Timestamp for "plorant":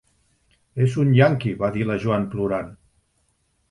2.35-2.77